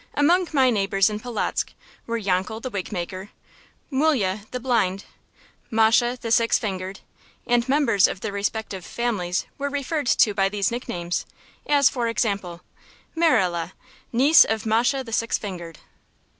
Among 0.15 0.47
my 0.51 0.71
neighbors 0.71 1.11
in 1.11 1.19
Polotzk 1.19 1.73
were 2.07 2.17
Yankel 2.17 2.59
the 2.59 2.71
Wig 2.71 2.91
maker, 2.91 3.29
Mulye 3.91 4.49
the 4.49 4.59
Blind, 4.59 5.05
Moshe 5.71 6.19
the 6.21 6.31
Six 6.31 6.57
fingered; 6.57 7.01
and 7.45 7.69
members 7.69 8.07
of 8.07 8.21
their 8.21 8.31
respective 8.31 8.83
families 8.83 9.45
were 9.59 9.69
referred 9.69 10.07
to 10.07 10.33
by 10.33 10.49
these 10.49 10.71
nicknames: 10.71 11.27
as, 11.67 11.87
for 11.87 12.07
example, 12.07 12.61
"Mirele, 13.15 13.73
niece 14.11 14.43
of 14.43 14.63
Moshe 14.63 15.05
the 15.05 15.13
Six 15.13 15.37
fingered." 15.37 15.77